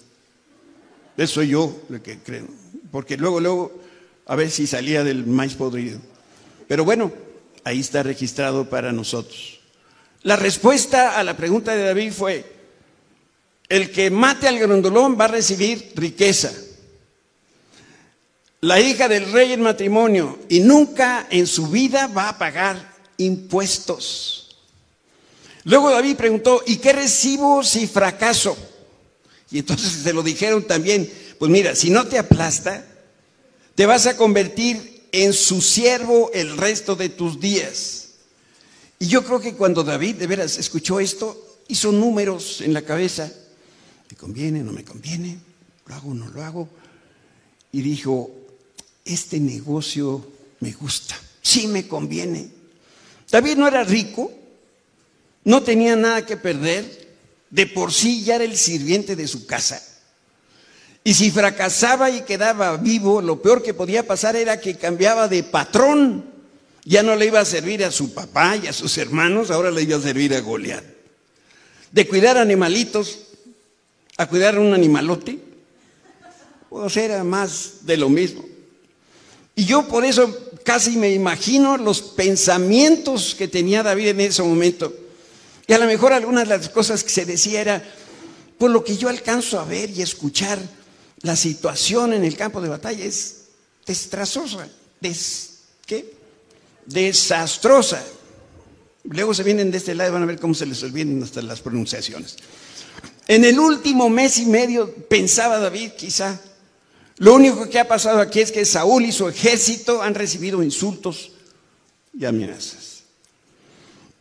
[1.16, 2.48] Eso soy yo lo que creo.
[2.92, 3.82] Porque luego, luego,
[4.26, 6.00] a ver si salía del maíz podrido.
[6.68, 7.12] Pero bueno,
[7.64, 9.60] ahí está registrado para nosotros.
[10.24, 12.46] La respuesta a la pregunta de David fue,
[13.70, 16.52] el que mate al grandolón va a recibir riqueza.
[18.62, 24.58] La hija del rey en matrimonio y nunca en su vida va a pagar impuestos.
[25.64, 28.58] Luego David preguntó, ¿y qué recibo si fracaso?
[29.52, 32.86] Y entonces se lo dijeron también, pues mira, si no te aplasta,
[33.76, 38.08] te vas a convertir en su siervo el resto de tus días.
[38.98, 43.32] Y yo creo que cuando David de veras escuchó esto, hizo números en la cabeza,
[44.10, 45.38] me conviene, no me conviene,
[45.86, 46.70] lo hago, no lo hago,
[47.72, 48.32] y dijo,
[49.08, 50.26] este negocio
[50.60, 52.50] me gusta, sí me conviene.
[53.30, 54.32] David no era rico,
[55.44, 57.08] no tenía nada que perder,
[57.50, 59.82] de por sí ya era el sirviente de su casa.
[61.04, 65.44] Y si fracasaba y quedaba vivo, lo peor que podía pasar era que cambiaba de
[65.44, 66.26] patrón.
[66.84, 69.84] Ya no le iba a servir a su papá y a sus hermanos, ahora le
[69.84, 70.84] iba a servir a Goliat.
[71.92, 73.20] De cuidar animalitos
[74.18, 75.40] a cuidar un animalote,
[76.70, 78.44] pues era más de lo mismo.
[79.58, 84.94] Y yo por eso casi me imagino los pensamientos que tenía David en ese momento.
[85.66, 87.84] Y a lo mejor algunas de las cosas que se decía era,
[88.60, 90.60] por lo que yo alcanzo a ver y escuchar,
[91.24, 93.46] la situación en el campo de batalla es
[93.84, 94.70] desastrosa,
[95.88, 96.14] ¿qué?
[96.86, 98.06] Desastrosa.
[99.06, 101.42] Luego se vienen de este lado y van a ver cómo se les olvidan hasta
[101.42, 102.38] las pronunciaciones.
[103.28, 106.40] En el último mes y medio pensaba David, quizá,
[107.18, 111.32] lo único que ha pasado aquí es que Saúl y su ejército han recibido insultos
[112.18, 113.04] y amenazas.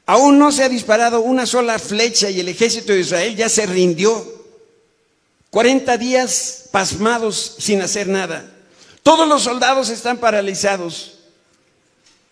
[0.07, 3.67] Aún no se ha disparado una sola flecha y el ejército de Israel ya se
[3.67, 4.35] rindió.
[5.51, 8.53] 40 días pasmados sin hacer nada.
[9.03, 11.19] Todos los soldados están paralizados,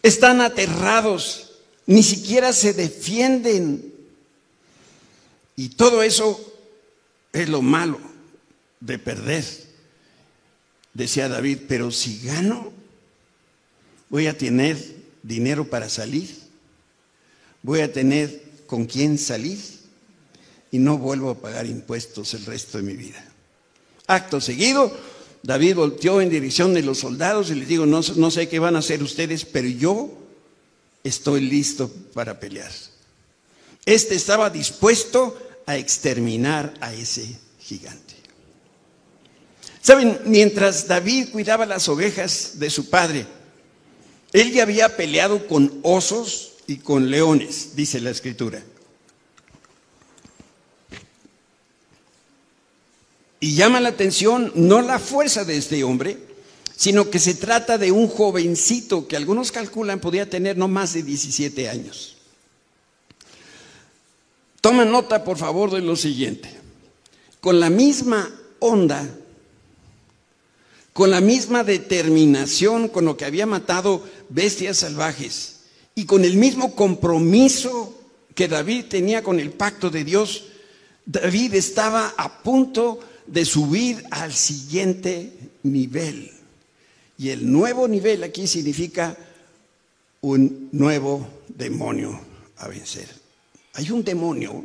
[0.03, 1.53] están aterrados,
[1.87, 3.93] ni siquiera se defienden.
[5.57, 6.55] Y todo eso
[7.33, 8.01] es lo malo
[8.81, 9.64] de perder.
[10.95, 12.73] Decía David, pero si gano,
[14.09, 14.79] voy a tener
[15.23, 16.35] dinero para salir,
[17.63, 19.59] voy a tener con quién salir
[20.71, 23.25] y no vuelvo a pagar impuestos el resto de mi vida.
[24.07, 24.97] Acto seguido,
[25.43, 28.77] David volteó en dirección de los soldados y les digo, no, no sé qué van
[28.77, 30.11] a hacer ustedes, pero yo
[31.03, 32.71] estoy listo para pelear.
[33.85, 38.15] Este estaba dispuesto a exterminar a ese gigante.
[39.85, 43.27] Saben, mientras David cuidaba las ovejas de su padre,
[44.33, 48.63] él ya había peleado con osos y con leones, dice la escritura.
[53.41, 56.17] Y llama la atención no la fuerza de este hombre,
[56.75, 61.03] sino que se trata de un jovencito que algunos calculan podía tener no más de
[61.03, 62.17] 17 años.
[64.63, 66.49] Toma nota, por favor, de lo siguiente.
[67.43, 69.07] Con la misma onda,
[70.95, 75.57] con la misma determinación con lo que había matado bestias salvajes
[75.97, 78.01] y con el mismo compromiso
[78.35, 80.45] que David tenía con el pacto de Dios,
[81.05, 85.33] David estaba a punto de subir al siguiente
[85.65, 86.31] nivel.
[87.19, 89.17] Y el nuevo nivel aquí significa
[90.21, 92.21] un nuevo demonio
[92.59, 93.09] a vencer.
[93.73, 94.65] Hay un demonio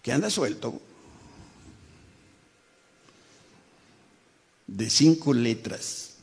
[0.00, 0.80] que anda suelto
[4.76, 6.14] de cinco letras.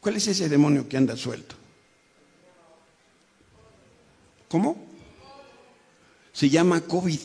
[0.00, 1.54] ¿Cuál es ese demonio que anda suelto?
[4.48, 4.76] ¿Cómo?
[6.32, 7.20] Se llama COVID.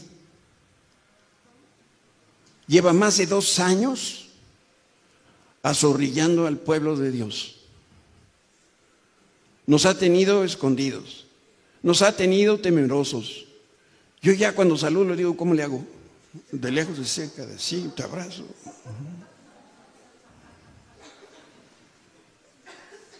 [2.68, 4.30] Lleva más de dos años
[5.62, 7.58] azorrillando al pueblo de Dios.
[9.68, 11.28] Nos ha tenido escondidos.
[11.84, 13.46] Nos ha tenido temerosos.
[14.22, 15.86] Yo ya cuando saludo le digo, ¿cómo le hago?
[16.52, 18.46] De lejos, de cerca, de sí, te abrazo.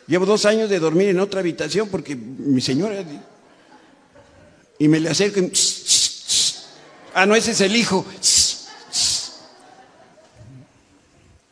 [0.08, 3.04] Llevo dos años de dormir en otra habitación porque mi señora...
[4.80, 5.52] Y me le acerco y...
[7.14, 8.06] Ah, no, ese es el hijo.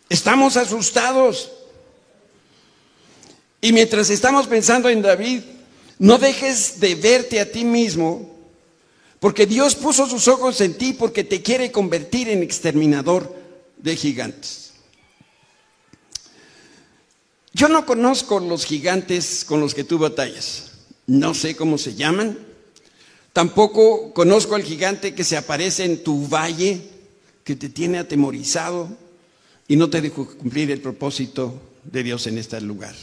[0.10, 1.52] Estamos asustados.
[3.62, 5.42] Y mientras estamos pensando en David,
[6.00, 8.39] no dejes de verte a ti mismo,
[9.20, 13.36] porque Dios puso sus ojos en ti porque te quiere convertir en exterminador
[13.78, 14.72] de gigantes.
[17.54, 20.72] Yo no conozco los gigantes con los que tú batallas,
[21.08, 22.38] no sé cómo se llaman,
[23.34, 26.82] tampoco conozco al gigante que se aparece en tu valle,
[27.44, 28.90] que te tiene atemorizado
[29.68, 32.96] y no te deja cumplir el propósito de Dios en este lugar.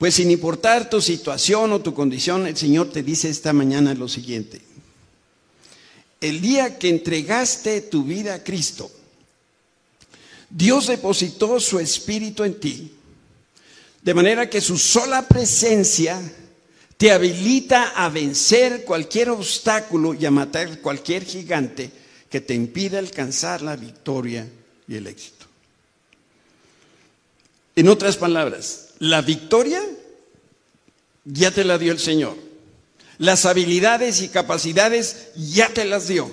[0.00, 4.08] Pues sin importar tu situación o tu condición, el Señor te dice esta mañana lo
[4.08, 4.62] siguiente.
[6.22, 8.90] El día que entregaste tu vida a Cristo,
[10.48, 12.92] Dios depositó su espíritu en ti,
[14.00, 16.18] de manera que su sola presencia
[16.96, 21.90] te habilita a vencer cualquier obstáculo y a matar cualquier gigante
[22.30, 24.48] que te impida alcanzar la victoria
[24.88, 25.44] y el éxito.
[27.76, 29.82] En otras palabras, la victoria
[31.24, 32.36] ya te la dio el Señor.
[33.18, 36.30] Las habilidades y capacidades ya te las dio.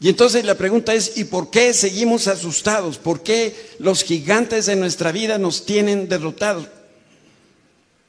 [0.00, 2.98] Y entonces la pregunta es, ¿y por qué seguimos asustados?
[2.98, 6.66] ¿Por qué los gigantes de nuestra vida nos tienen derrotados?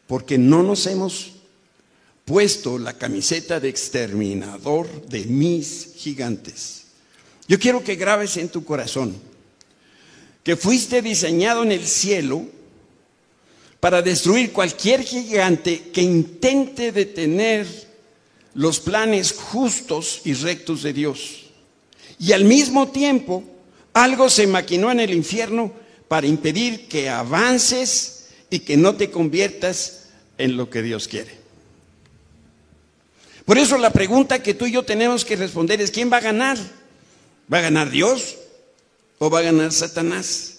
[0.08, 1.32] Porque no nos hemos
[2.26, 6.84] puesto la camiseta de exterminador de mis gigantes.
[7.48, 9.16] Yo quiero que grabes en tu corazón
[10.44, 12.46] que fuiste diseñado en el cielo
[13.80, 17.66] para destruir cualquier gigante que intente detener
[18.54, 21.46] los planes justos y rectos de Dios.
[22.20, 23.44] Y al mismo tiempo,
[23.94, 25.72] algo se maquinó en el infierno
[26.08, 31.40] para impedir que avances y que no te conviertas en lo que Dios quiere.
[33.46, 36.22] Por eso la pregunta que tú y yo tenemos que responder es, ¿quién va a
[36.22, 36.58] ganar?
[37.52, 38.38] ¿Va a ganar Dios
[39.18, 40.59] o va a ganar Satanás?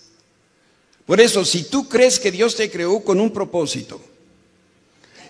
[1.10, 4.00] Por eso, si tú crees que Dios te creó con un propósito,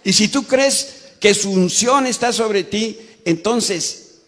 [0.05, 4.19] y si tú crees que su unción está sobre ti, entonces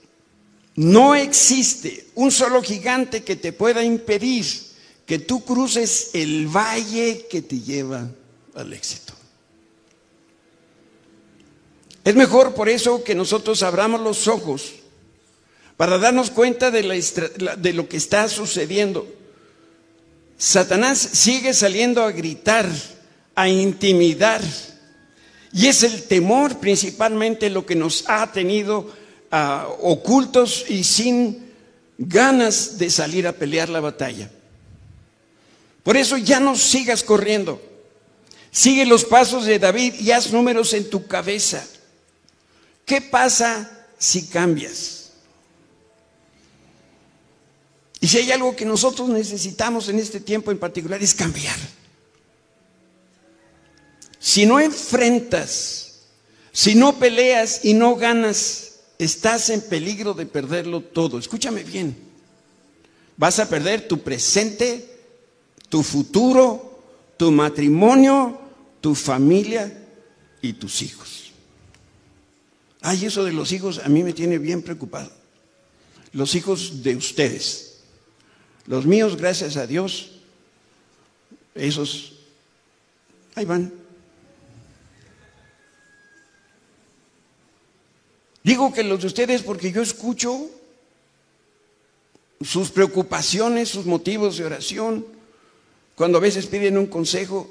[0.76, 4.46] no existe un solo gigante que te pueda impedir
[5.04, 8.08] que tú cruces el valle que te lleva
[8.54, 9.12] al éxito.
[12.02, 14.72] Es mejor por eso que nosotros abramos los ojos
[15.76, 16.82] para darnos cuenta de,
[17.58, 19.20] de lo que está sucediendo.
[20.44, 22.68] Satanás sigue saliendo a gritar,
[23.36, 24.42] a intimidar.
[25.52, 28.92] Y es el temor principalmente lo que nos ha tenido
[29.30, 31.48] ah, ocultos y sin
[31.96, 34.32] ganas de salir a pelear la batalla.
[35.84, 37.62] Por eso ya no sigas corriendo.
[38.50, 41.64] Sigue los pasos de David y haz números en tu cabeza.
[42.84, 45.01] ¿Qué pasa si cambias?
[48.02, 51.56] Y si hay algo que nosotros necesitamos en este tiempo en particular es cambiar.
[54.18, 56.00] Si no enfrentas,
[56.50, 61.16] si no peleas y no ganas, estás en peligro de perderlo todo.
[61.16, 61.96] Escúchame bien.
[63.16, 64.98] Vas a perder tu presente,
[65.68, 66.80] tu futuro,
[67.16, 68.36] tu matrimonio,
[68.80, 69.80] tu familia
[70.40, 71.30] y tus hijos.
[72.80, 75.12] Ay, eso de los hijos a mí me tiene bien preocupado.
[76.12, 77.71] Los hijos de ustedes.
[78.66, 80.12] Los míos, gracias a Dios,
[81.54, 82.12] esos,
[83.34, 83.72] ahí van.
[88.42, 90.50] Digo que los de ustedes porque yo escucho
[92.40, 95.06] sus preocupaciones, sus motivos de oración.
[95.94, 97.48] Cuando a veces piden un consejo,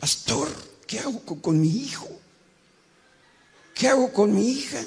[0.00, 0.48] pastor,
[0.86, 2.08] ¿qué hago con, mi hijo?
[3.74, 4.84] ¿Qué hago con mi hija?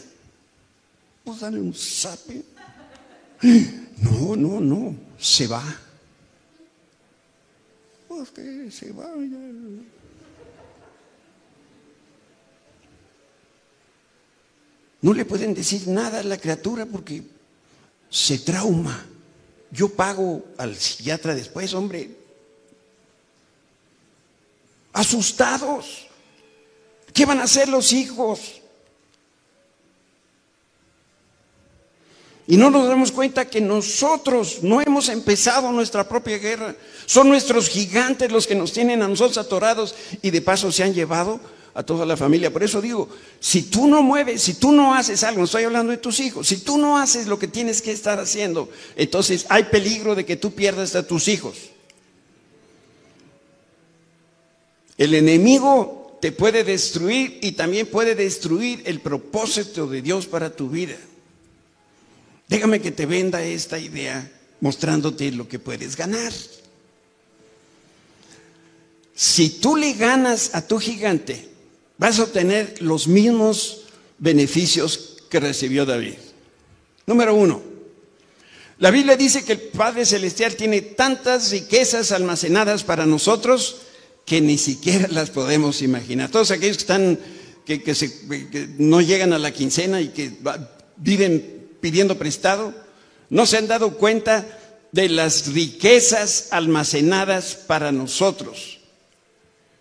[1.24, 2.44] Pues darle un sape.
[4.00, 5.64] No, no, no, se va.
[8.34, 9.38] Que se vaya.
[15.02, 17.24] No le pueden decir nada a la criatura porque
[18.10, 19.06] se trauma.
[19.72, 22.16] Yo pago al psiquiatra después, hombre.
[24.94, 26.08] Asustados.
[27.14, 28.62] ¿Qué van a hacer los hijos?
[32.48, 36.76] Y no nos damos cuenta que nosotros no hemos empezado nuestra propia guerra.
[37.06, 40.94] Son nuestros gigantes los que nos tienen a nosotros atorados y de paso se han
[40.94, 41.42] llevado
[41.74, 42.52] a toda la familia.
[42.52, 43.10] Por eso digo,
[43.42, 46.58] si tú no mueves, si tú no haces algo, estoy hablando de tus hijos, si
[46.58, 50.54] tú no haces lo que tienes que estar haciendo, entonces hay peligro de que tú
[50.54, 51.58] pierdas a tus hijos.
[54.98, 60.70] El enemigo te puede destruir y también puede destruir el propósito de Dios para tu
[60.70, 60.96] vida.
[62.48, 64.32] Déjame que te venda esta idea
[64.62, 66.32] mostrándote lo que puedes ganar.
[69.14, 71.50] Si tú le ganas a tu gigante,
[71.98, 73.82] vas a obtener los mismos
[74.20, 76.16] beneficios que recibió David.
[77.06, 77.62] Número uno,
[78.80, 83.78] la Biblia dice que el Padre Celestial tiene tantas riquezas almacenadas para nosotros
[84.26, 86.30] que ni siquiera las podemos imaginar.
[86.30, 87.20] Todos aquellos que están,
[87.66, 90.32] que, no llegan a la quincena y que
[90.98, 92.74] viven pidiendo prestado,
[93.30, 94.46] no se han dado cuenta
[94.92, 98.80] de las riquezas almacenadas para nosotros.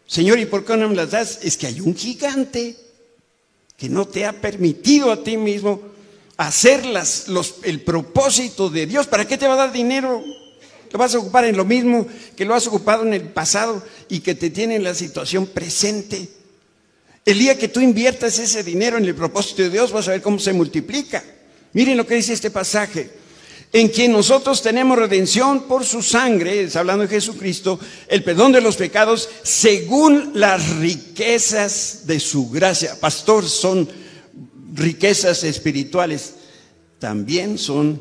[0.07, 1.38] Señor, ¿y por qué no me las das?
[1.42, 2.76] Es que hay un gigante
[3.76, 5.80] que no te ha permitido a ti mismo
[6.36, 6.82] hacer
[7.62, 9.07] el propósito de Dios.
[9.07, 10.22] ¿Para qué te va a dar dinero?
[10.92, 14.20] Lo vas a ocupar en lo mismo que lo has ocupado en el pasado y
[14.20, 16.28] que te tiene en la situación presente.
[17.24, 20.22] El día que tú inviertas ese dinero en el propósito de Dios, vas a ver
[20.22, 21.24] cómo se multiplica.
[21.77, 23.11] Miren lo que dice este pasaje
[23.70, 28.77] en quien nosotros tenemos redención por su sangre, hablando de Jesucristo, el perdón de los
[28.77, 32.99] pecados, según las riquezas de su gracia.
[32.99, 33.87] Pastor, son
[34.72, 36.33] riquezas espirituales,
[36.99, 38.01] también son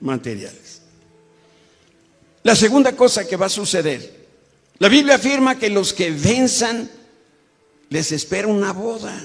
[0.00, 0.82] materiales.
[2.44, 4.28] La segunda cosa que va a suceder,
[4.78, 6.88] la Biblia afirma que los que venzan
[7.88, 9.20] les espera una boda.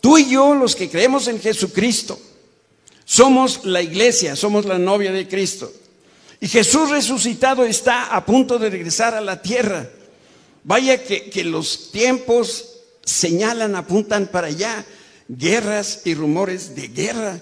[0.00, 2.18] Tú y yo, los que creemos en Jesucristo,
[3.04, 5.72] somos la iglesia, somos la novia de Cristo.
[6.40, 9.90] Y Jesús resucitado está a punto de regresar a la tierra.
[10.64, 14.84] Vaya que, los tiempos señalan, apuntan para allá.
[15.28, 17.40] Guerras y rumores de guerra.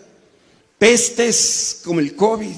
[0.78, 2.54] Pestes como el COVID.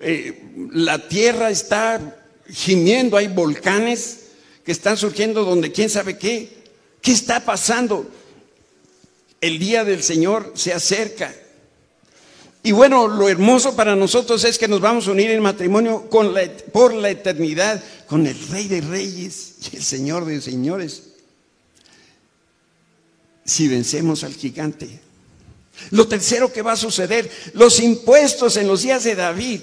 [0.00, 2.16] Eh, la tierra está
[2.48, 4.20] gimiendo, hay volcanes
[4.64, 6.48] que están surgiendo donde quién sabe qué.
[7.02, 8.06] ¿Qué está pasando?
[9.40, 11.34] El día del Señor se acerca.
[12.62, 16.92] Y bueno, lo hermoso para nosotros es que nos vamos a unir en matrimonio por
[16.94, 21.04] la eternidad con el Rey de Reyes y el Señor de Señores.
[23.44, 25.00] Si vencemos al gigante.
[25.90, 29.60] Lo tercero que va a suceder, los impuestos en los días de David,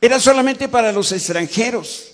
[0.00, 2.11] era solamente para los extranjeros.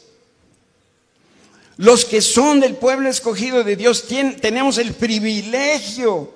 [1.79, 4.05] Los que son del pueblo escogido de Dios
[4.41, 6.35] tenemos el privilegio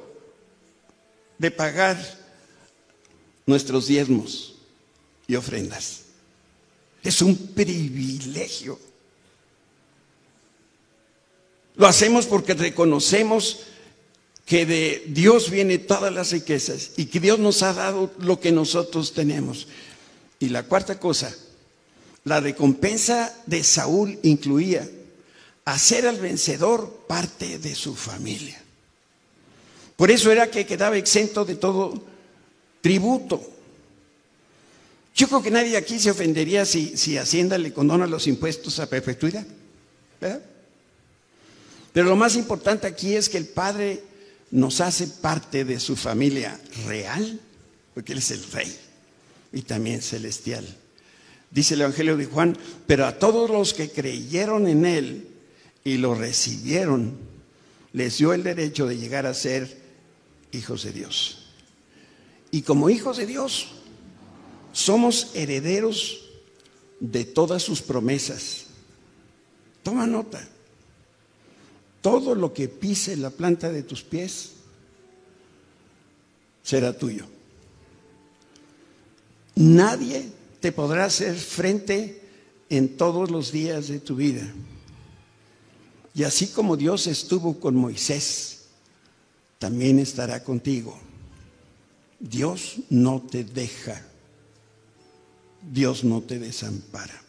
[1.37, 1.99] de pagar
[3.45, 4.55] nuestros diezmos
[5.27, 6.03] y ofrendas.
[7.03, 8.79] Es un privilegio.
[11.75, 13.65] Lo hacemos porque reconocemos
[14.47, 18.53] que de Dios viene todas las riquezas y que Dios nos ha dado lo que
[18.53, 19.67] nosotros tenemos.
[20.39, 21.35] Y la cuarta cosa,
[22.23, 24.89] la recompensa de Saúl incluía
[25.65, 28.61] hacer al vencedor parte de su familia.
[29.97, 32.03] Por eso era que quedaba exento de todo
[32.81, 33.41] tributo.
[35.15, 38.89] Yo creo que nadie aquí se ofendería si, si Hacienda le condona los impuestos a
[38.89, 39.47] perpetuidad.
[41.93, 44.03] Pero lo más importante aquí es que el Padre
[44.51, 47.41] nos hace parte de su familia real,
[47.95, 48.75] porque Él es el Rey
[49.53, 50.67] y también celestial.
[51.51, 52.57] Dice el Evangelio de Juan,
[52.87, 55.29] pero a todos los que creyeron en Él
[55.85, 57.17] y lo recibieron,
[57.93, 59.81] les dio el derecho de llegar a ser
[60.53, 61.47] hijos de Dios.
[62.51, 63.69] Y como hijos de Dios,
[64.73, 66.31] somos herederos
[67.01, 68.67] de todas sus promesas.
[69.83, 70.47] Toma nota.
[72.01, 74.53] Todo lo que pise la planta de tus pies
[76.63, 77.27] será tuyo.
[79.55, 80.29] Nadie
[80.61, 82.23] te podrá hacer frente
[82.71, 84.53] en todos los días de tu vida.
[86.15, 88.65] Y así como Dios estuvo con Moisés,
[89.59, 90.99] también estará contigo.
[92.19, 94.05] Dios no te deja.
[95.71, 97.23] Dios no te desampara.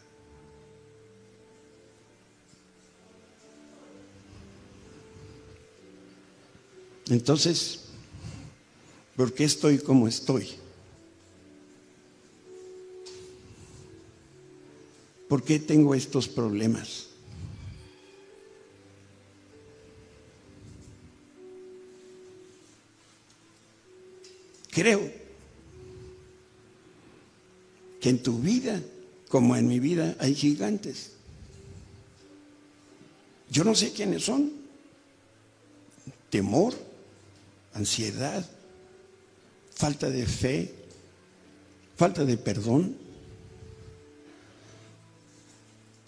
[7.08, 7.80] Entonces,
[9.16, 10.48] ¿por qué estoy como estoy?
[15.28, 17.13] ¿Por qué tengo estos problemas?
[24.74, 25.08] Creo
[28.00, 28.82] que en tu vida,
[29.28, 31.12] como en mi vida, hay gigantes.
[33.48, 34.50] Yo no sé quiénes son.
[36.28, 36.74] Temor,
[37.72, 38.44] ansiedad,
[39.70, 40.74] falta de fe,
[41.96, 42.96] falta de perdón.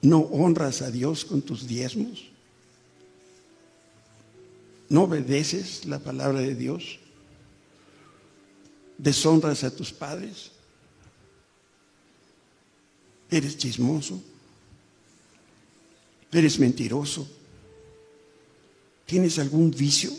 [0.03, 2.25] ¿No honras a Dios con tus diezmos?
[4.89, 6.99] ¿No obedeces la palabra de Dios?
[8.99, 10.51] ¿Deshonras a tus padres?
[13.31, 14.23] ¿Eres chismoso?
[16.33, 17.29] ¿Eres mentiroso?
[19.05, 20.11] ¿Tienes algún vicio?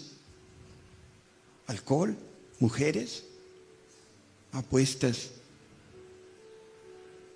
[1.67, 2.15] ¿Alcohol?
[2.59, 3.23] ¿Mujeres?
[4.51, 5.29] ¿Apuestas?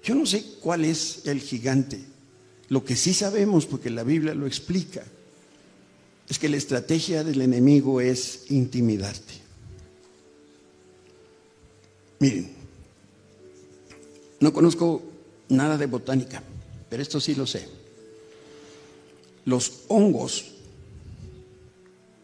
[0.03, 1.99] Yo no sé cuál es el gigante.
[2.69, 5.03] Lo que sí sabemos, porque la Biblia lo explica,
[6.27, 9.40] es que la estrategia del enemigo es intimidarte.
[12.21, 12.51] Miren,
[14.41, 15.01] no conozco
[15.49, 16.43] nada de botánica,
[16.87, 17.67] pero esto sí lo sé.
[19.45, 20.51] Los hongos,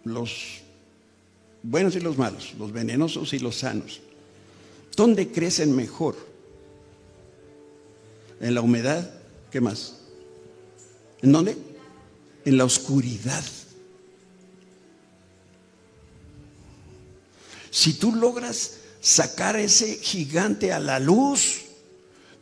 [0.04, 0.60] los
[1.64, 4.00] buenos y los malos, los venenosos y los sanos,
[4.95, 6.16] ¿dónde crecen mejor?
[8.39, 9.20] ¿En la humedad?
[9.52, 9.98] ¿Qué más?
[11.24, 11.58] ¿En dónde?
[12.45, 13.43] En la oscuridad.
[17.72, 21.62] Si tú logras sacar ese gigante a la luz,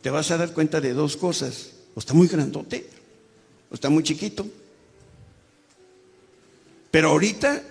[0.02, 1.70] te vas a dar cuenta de dos cosas.
[1.94, 2.90] O está muy grandote,
[3.70, 4.44] o está muy chiquito.
[6.90, 7.62] Pero ahorita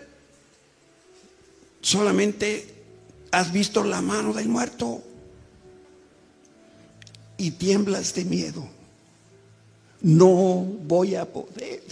[1.82, 2.74] solamente
[3.32, 5.04] has visto la mano del muerto
[7.38, 8.66] y tiemblas de miedo.
[10.02, 11.84] No voy a poder.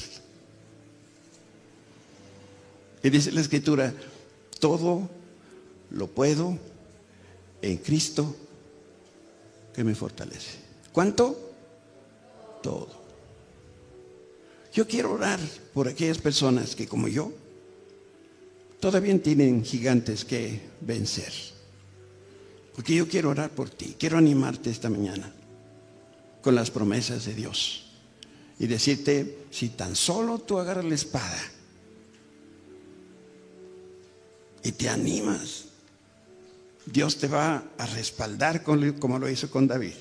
[3.04, 3.94] Y dice la escritura,
[4.60, 5.10] todo
[5.92, 6.58] lo puedo
[7.64, 8.36] en Cristo
[9.74, 10.60] que me fortalece.
[10.92, 11.52] ¿Cuánto?
[12.62, 13.02] Todo.
[14.74, 15.40] Yo quiero orar
[15.74, 17.32] por aquellas personas que como yo
[18.80, 21.32] todavía tienen gigantes que vencer.
[22.76, 25.32] Porque yo quiero orar por ti, quiero animarte esta mañana
[26.42, 27.86] con las promesas de Dios
[28.60, 31.42] y decirte, si tan solo tú agarras la espada
[34.64, 35.73] y te animas
[36.86, 39.94] Dios te va a respaldar como lo hizo con David.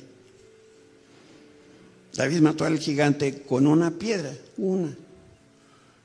[2.14, 4.94] David mató al gigante con una piedra, una,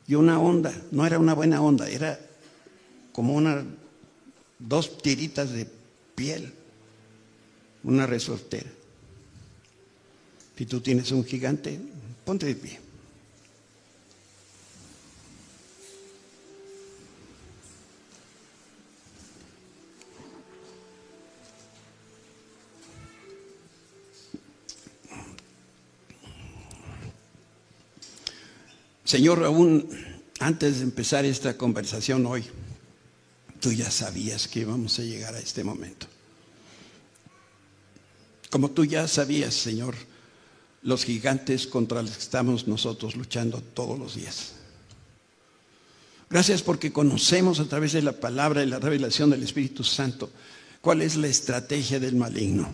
[0.08, 0.74] y una onda.
[0.92, 2.20] No era una buena onda, era
[3.12, 3.66] como una,
[4.60, 5.68] dos tiritas de
[6.16, 6.54] piel,
[7.84, 8.70] una resortera.
[10.58, 11.80] Si tú tienes un gigante,
[12.24, 12.87] ponte de pie.
[29.08, 29.88] Señor, aún
[30.38, 32.44] antes de empezar esta conversación hoy,
[33.62, 36.08] tú ya sabías que íbamos a llegar a este momento.
[38.50, 39.96] Como tú ya sabías, Señor,
[40.82, 44.56] los gigantes contra los que estamos nosotros luchando todos los días.
[46.30, 50.30] Gracias porque conocemos a través de la palabra y la revelación del Espíritu Santo
[50.82, 52.68] cuál es la estrategia del maligno.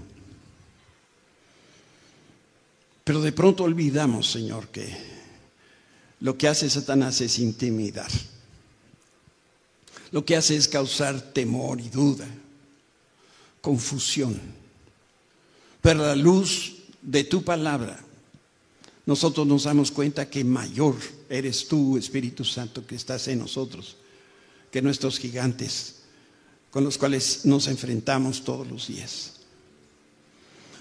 [3.03, 5.13] Pero de pronto olvidamos, Señor, que
[6.23, 8.09] lo que hace Satanás es intimidar.
[10.11, 12.25] Lo que hace es causar temor y duda,
[13.59, 14.39] confusión.
[15.81, 17.99] Pero a la luz de tu palabra,
[19.05, 20.95] nosotros nos damos cuenta que mayor
[21.27, 23.97] eres tú, Espíritu Santo, que estás en nosotros,
[24.71, 25.95] que nuestros gigantes
[26.71, 29.33] con los cuales nos enfrentamos todos los días.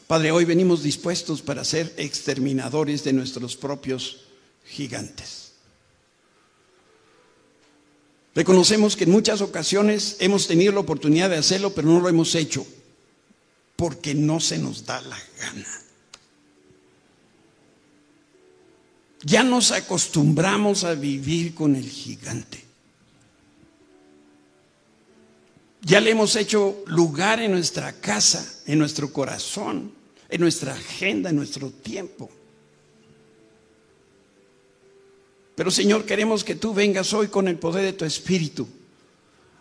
[0.06, 4.20] Padre, hoy venimos dispuestos para ser exterminadores de nuestros propios
[4.64, 5.52] gigantes.
[8.34, 12.34] Reconocemos que en muchas ocasiones hemos tenido la oportunidad de hacerlo, pero no lo hemos
[12.34, 12.66] hecho
[13.76, 15.66] porque no se nos da la gana.
[19.24, 22.64] Ya nos acostumbramos a vivir con el gigante.
[25.82, 29.92] Ya le hemos hecho lugar en nuestra casa, en nuestro corazón,
[30.28, 32.30] en nuestra agenda, en nuestro tiempo.
[35.62, 38.66] Pero Señor, queremos que tú vengas hoy con el poder de tu Espíritu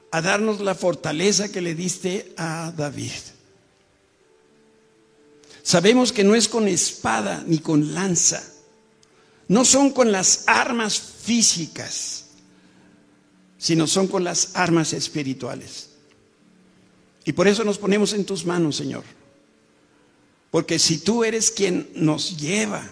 [0.09, 3.11] a darnos la fortaleza que le diste a David.
[5.61, 8.41] Sabemos que no es con espada ni con lanza,
[9.47, 12.29] no son con las armas físicas,
[13.59, 15.91] sino son con las armas espirituales.
[17.25, 19.03] Y por eso nos ponemos en tus manos, Señor.
[20.49, 22.89] Porque si tú eres quien nos lleva,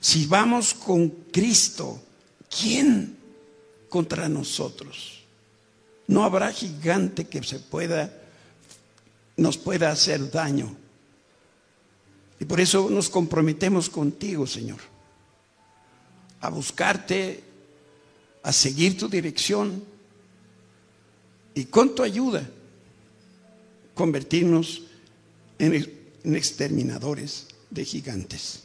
[0.00, 2.00] si vamos con Cristo,
[2.48, 3.16] ¿quién
[3.88, 5.24] contra nosotros?
[6.06, 8.10] No habrá gigante que se pueda
[9.36, 10.74] nos pueda hacer daño.
[12.40, 14.80] Y por eso nos comprometemos contigo, Señor,
[16.40, 17.42] a buscarte,
[18.42, 19.82] a seguir tu dirección
[21.54, 22.48] y con tu ayuda
[23.94, 24.82] convertirnos
[25.58, 25.74] en,
[26.34, 28.64] exterminadores de gigantes.